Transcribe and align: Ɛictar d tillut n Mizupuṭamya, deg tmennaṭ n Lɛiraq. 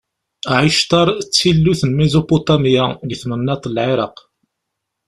Ɛictar 0.59 1.07
d 1.13 1.27
tillut 1.35 1.81
n 1.85 1.91
Mizupuṭamya, 1.97 2.85
deg 3.09 3.17
tmennaṭ 3.21 3.63
n 3.67 3.71
Lɛiraq. 3.75 4.17